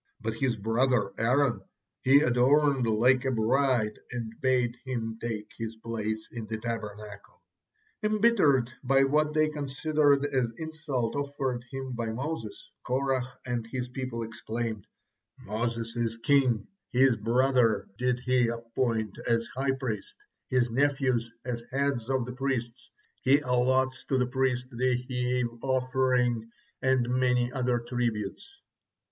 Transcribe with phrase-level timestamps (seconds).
[0.19, 1.61] But his brother Aaron
[2.01, 7.43] he adorned like a bride, and bade him take his place in the Tabernacle."
[8.01, 14.23] Embittered by what they considered as insult offered him by Moses, Korah and his people
[14.23, 14.87] exclaimed:
[15.45, 20.15] "Moses is king, his brother did he appoint as high priest,
[20.47, 22.89] his nephews as heads of the priests,
[23.21, 26.49] he allots to the priest the heave offering
[26.81, 28.43] and many other tributes."